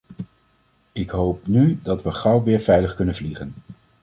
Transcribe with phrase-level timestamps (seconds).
[0.91, 3.53] Ik hoop nu dat we gauw weer veilig kunnen vliegen.